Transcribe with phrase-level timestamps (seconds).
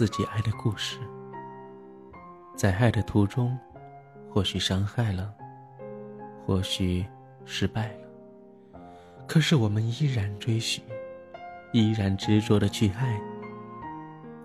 [0.00, 0.98] 自己爱的故事，
[2.56, 3.54] 在爱的途中，
[4.30, 5.30] 或许伤害了，
[6.46, 7.04] 或许
[7.44, 8.80] 失败了，
[9.28, 10.82] 可是我们依然追寻，
[11.74, 13.20] 依然执着的去爱。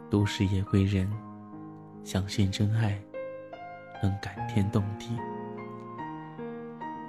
[0.10, 1.10] 都市夜归人，
[2.04, 3.00] 相信真爱
[4.04, 5.18] 能感天动地。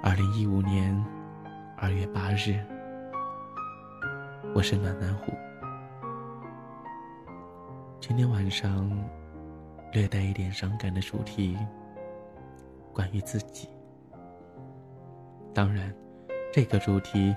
[0.01, 1.05] 二零一五年
[1.75, 2.57] 二月八日，
[4.55, 5.33] 我是暖男虎。
[8.07, 8.89] 今天晚上
[9.91, 11.57] 略带一点伤感的主题，
[12.93, 13.67] 关于自己。
[15.53, 15.93] 当然，
[16.53, 17.35] 这个主题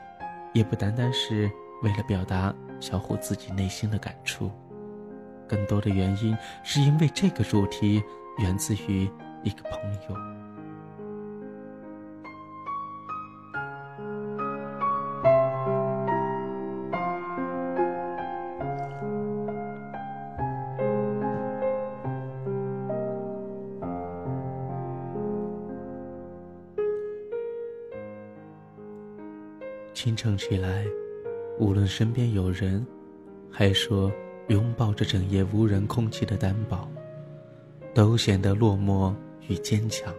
[0.54, 1.50] 也不单单是
[1.82, 4.48] 为了表达小虎自己内心的感触，
[5.48, 8.00] 更多的原因是因为这个主题
[8.38, 9.10] 源自于
[9.42, 10.39] 一个朋友。
[30.02, 30.86] 清晨起来，
[31.58, 32.86] 无论身边有人，
[33.50, 34.10] 还说
[34.48, 36.90] 拥抱着整夜无人空气的担保，
[37.92, 39.14] 都显得落寞
[39.46, 40.10] 与坚强。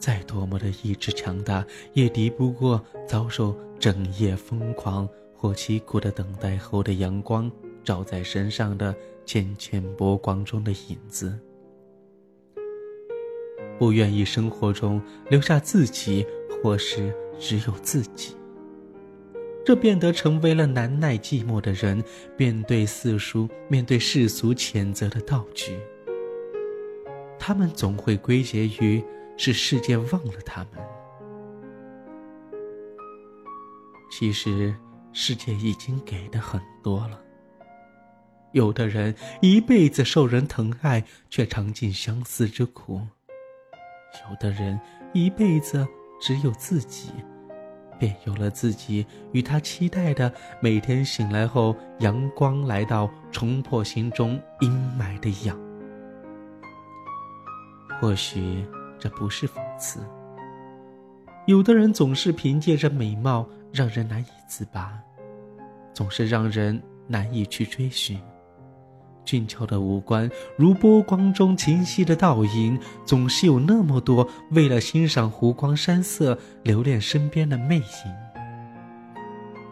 [0.00, 7.48] 再多么的意志强大，也敌不过遭受整夜疯狂或凄苦的等待后的阳光
[7.84, 8.92] 照在身上的
[9.24, 11.38] 浅浅波光中的影子。
[13.78, 16.26] 不愿意生活中留下自己，
[16.60, 17.14] 或是。
[17.38, 18.36] 只有自己，
[19.64, 22.02] 这变得成为了难耐寂寞的人
[22.36, 25.78] 面对四书、面对世俗谴责的道具。
[27.38, 29.02] 他们总会归结于
[29.36, 30.82] 是世界忘了他们。
[34.10, 34.74] 其实，
[35.12, 37.20] 世界已经给的很多了。
[38.52, 43.00] 有的人一辈子受人疼爱，却尝尽相思之苦；
[44.28, 44.78] 有的人
[45.14, 45.88] 一辈子
[46.20, 47.08] 只有自己。
[48.02, 55.56] 便有了自己与他期待的每天醒来后，阳光来到，冲破心中阴霾的痒。
[58.00, 58.66] 或许
[58.98, 60.00] 这不是讽刺。
[61.46, 64.98] 有的人总是凭借着美貌让人难以自拔，
[65.94, 68.18] 总是让人难以去追寻。
[69.24, 77.84] 俊俏的五官，如波光中清晰的倒影，总是有那么多为了欣赏湖光山色，留恋身边的魅影。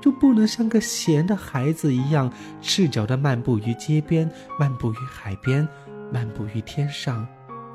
[0.00, 5.68] 就不能像个闲的孩子一样，赤脚的漫步于街边，漫步于海边，
[6.10, 7.26] 漫步于天上，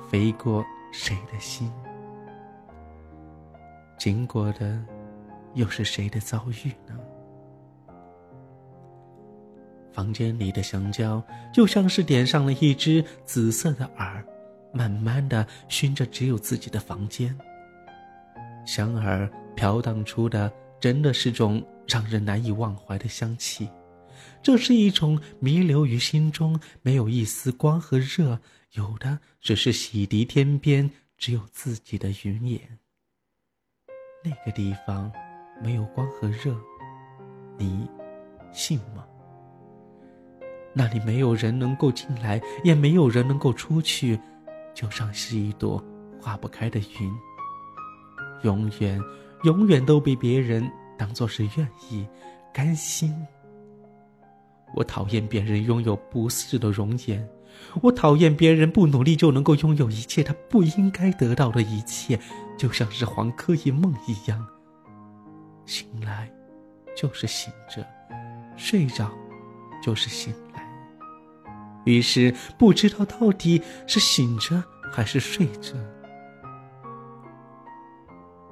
[0.09, 1.71] 飞过谁的心？
[3.97, 4.83] 经过的，
[5.53, 6.97] 又是谁的遭遇呢？
[9.95, 11.23] 房间里的香蕉
[11.53, 14.21] 就像是点上了一只紫色的饵，
[14.73, 17.33] 慢慢的熏着只有自己的房间。
[18.65, 20.51] 香儿飘荡出的
[20.81, 23.69] 真的是种让人难以忘怀的香气，
[24.43, 28.37] 这是一种弥留于心中，没有一丝光和热，
[28.73, 32.59] 有的只是洗涤天边只有自己的云烟。
[34.21, 35.09] 那个地方
[35.63, 36.53] 没有光和热，
[37.57, 37.87] 你
[38.51, 39.07] 信吗？
[40.77, 44.19] 那里没有人能够进来，也没有人能够出去，
[44.73, 45.81] 就像是一朵
[46.21, 47.11] 化不开的云，
[48.43, 49.01] 永远、
[49.43, 52.05] 永远都被别人当作是愿意、
[52.53, 53.15] 甘心。
[54.73, 57.25] 我讨厌别人拥有不似的容颜，
[57.81, 62.19] 我讨厌别人不努力就能够拥有一切他不应该得到的一切，
[62.57, 64.45] 就像是黄柯一梦一样。
[65.65, 66.29] 醒来，
[66.97, 67.81] 就是醒着；
[68.57, 69.09] 睡着，
[69.81, 70.33] 就是醒。
[71.85, 75.73] 于是不知道到底是醒着还是睡着，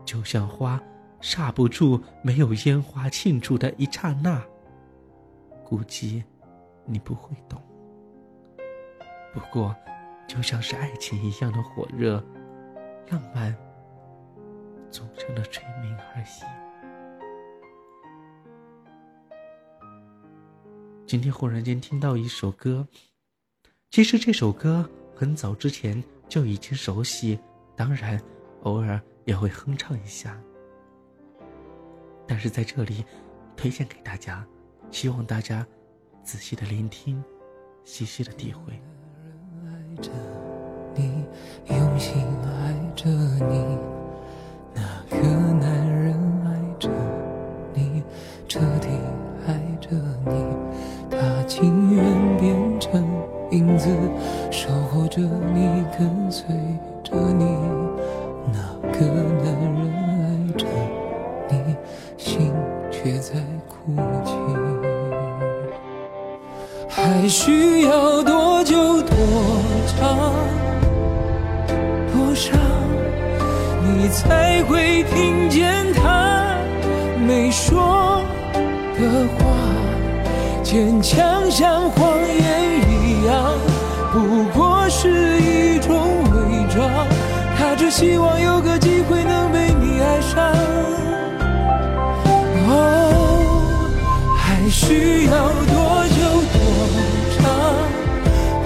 [0.05, 0.81] 就像花
[1.19, 4.41] 刹不住没有烟花庆祝的一刹那。
[5.65, 6.23] 估计
[6.85, 7.61] 你不会懂。
[9.33, 9.75] 不过，
[10.27, 12.23] 就像是爱情一样的火热、
[13.09, 13.55] 浪漫，
[14.91, 16.25] 组成的催眠而已。
[21.07, 22.87] 今天忽然间听到一首歌。
[23.93, 27.37] 其实这首歌很早之前就已经熟悉，
[27.75, 28.19] 当然
[28.63, 30.35] 偶尔也会哼唱一下。
[32.25, 33.05] 但是在这里
[33.55, 34.43] 推荐给大家，
[34.89, 35.63] 希望大家
[36.23, 37.23] 仔细的聆听，
[37.83, 38.73] 细细的体会。
[39.67, 40.09] 爱着
[40.95, 41.23] 你，
[41.69, 43.77] 用心爱着你，
[53.83, 53.89] 子，
[54.49, 55.19] 守候着
[55.53, 56.45] 你，跟随
[57.03, 57.43] 着你。
[58.53, 58.57] 那
[58.93, 59.05] 个
[59.43, 59.45] 男
[59.75, 59.91] 人
[60.21, 60.65] 爱着
[61.49, 61.75] 你，
[62.17, 62.53] 心
[62.89, 63.33] 却在
[63.67, 63.93] 哭
[64.23, 64.31] 泣。
[66.87, 69.17] 还需要多久多
[69.85, 70.33] 长
[72.13, 72.53] 多少，
[73.83, 76.55] 你才会听见他
[77.27, 78.21] 没说
[78.95, 79.43] 的话？
[80.63, 83.53] 坚强像谎言一样，
[84.13, 86.87] 不过是一种伪装。
[87.57, 90.53] 他只希望有个机会能被你爱上。
[92.69, 93.89] 哦，
[94.37, 95.31] 还需要
[95.73, 96.21] 多久
[96.53, 96.55] 多
[97.35, 97.41] 长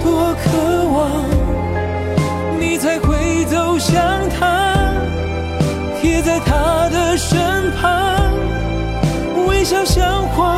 [0.04, 0.44] 多渴
[0.92, 0.98] 望，
[2.60, 3.96] 你才会走向
[4.38, 4.76] 他，
[6.00, 8.30] 贴在他的身旁，
[9.46, 10.57] 微笑像谎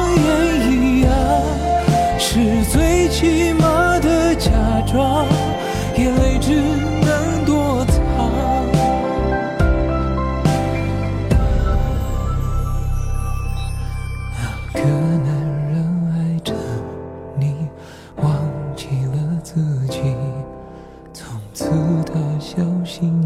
[4.93, 5.25] 装
[5.97, 7.95] 眼泪只能躲藏。
[14.35, 15.31] 那个男
[15.71, 15.73] 人
[16.13, 16.53] 爱着
[17.39, 17.55] 你，
[18.17, 18.35] 忘
[18.75, 20.01] 记了自己。
[21.13, 21.71] 从此，
[22.05, 23.23] 他小心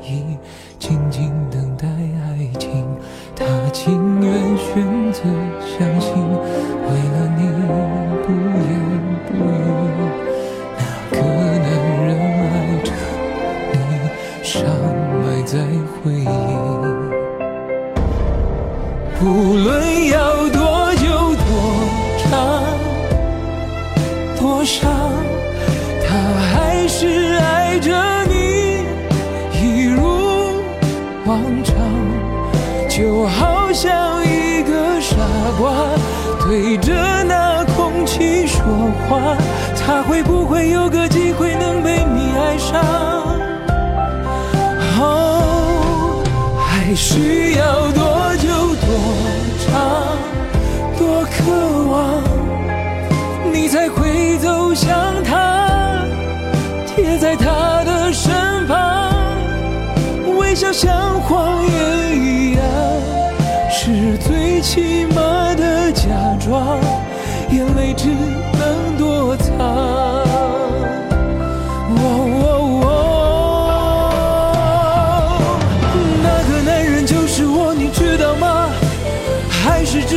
[0.00, 0.38] 翼翼，
[0.78, 2.86] 静静等待爱情。
[3.34, 5.22] 他情愿选择
[5.66, 8.09] 相信，为了你。
[20.10, 21.48] 要多久多
[22.18, 22.30] 长
[24.38, 24.90] 多伤，
[26.06, 26.08] 他
[26.52, 27.88] 还是爱着
[28.26, 28.84] 你，
[29.60, 30.00] 一如
[31.26, 31.74] 往常。
[32.88, 35.16] 就好像一个傻
[35.58, 35.72] 瓜
[36.44, 36.92] 对着
[37.24, 38.62] 那空气说
[39.08, 39.36] 话，
[39.74, 42.82] 他会不会有个机会能被你爱上？
[44.98, 46.22] 哦，
[46.58, 48.19] 还需要多
[51.44, 51.50] 渴
[51.90, 52.22] 望，
[53.52, 56.02] 你才会走向他，
[56.86, 59.12] 贴在他的身旁，
[60.38, 62.62] 微笑像谎言一样，
[63.70, 66.08] 是最起码的假
[66.38, 66.78] 装，
[67.50, 68.08] 眼泪只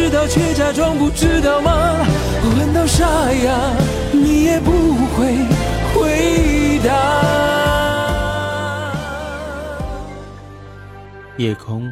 [0.04, 2.06] 知道却假装不知道吗？
[2.58, 3.74] 问到沙哑，
[4.12, 4.70] 你也不
[5.16, 5.34] 会
[5.96, 6.92] 回答。
[11.38, 11.90] 夜空，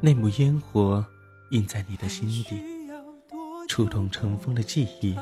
[0.00, 1.06] 那幕烟火
[1.52, 2.60] 印在你的心底，
[3.68, 5.14] 触动尘封的记忆。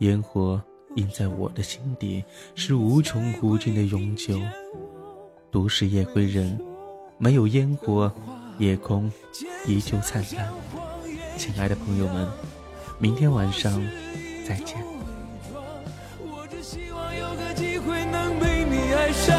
[0.00, 0.62] 烟火
[0.94, 2.22] 印在我的心底，
[2.54, 4.38] 是无穷无尽的永久。
[5.50, 6.60] 都是夜归人，
[7.16, 8.12] 没有烟火，
[8.58, 9.10] 夜空
[9.66, 10.52] 依旧灿烂。
[11.36, 12.28] 亲爱的朋友们，
[12.98, 13.72] 明天晚上
[14.48, 14.76] 再见。
[16.20, 19.34] 我只希望有个机会能被你爱上。